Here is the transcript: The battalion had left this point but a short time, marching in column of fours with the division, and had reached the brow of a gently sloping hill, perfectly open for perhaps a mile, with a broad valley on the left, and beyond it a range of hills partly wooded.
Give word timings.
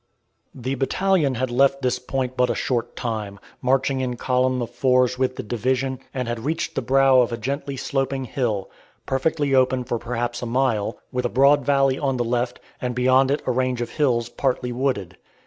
The 0.55 0.73
battalion 0.73 1.35
had 1.35 1.51
left 1.51 1.83
this 1.83 1.99
point 1.99 2.35
but 2.35 2.49
a 2.49 2.55
short 2.55 2.95
time, 2.95 3.39
marching 3.61 4.01
in 4.01 4.15
column 4.15 4.59
of 4.59 4.71
fours 4.71 5.19
with 5.19 5.35
the 5.35 5.43
division, 5.43 5.99
and 6.11 6.27
had 6.27 6.39
reached 6.39 6.73
the 6.73 6.81
brow 6.81 7.21
of 7.21 7.31
a 7.31 7.37
gently 7.37 7.77
sloping 7.77 8.25
hill, 8.25 8.71
perfectly 9.05 9.53
open 9.53 9.83
for 9.83 9.99
perhaps 9.99 10.41
a 10.41 10.47
mile, 10.47 10.97
with 11.11 11.25
a 11.25 11.29
broad 11.29 11.63
valley 11.63 11.99
on 11.99 12.17
the 12.17 12.23
left, 12.23 12.59
and 12.81 12.95
beyond 12.95 13.29
it 13.29 13.43
a 13.45 13.51
range 13.51 13.79
of 13.79 13.91
hills 13.91 14.27
partly 14.27 14.71
wooded. 14.71 15.17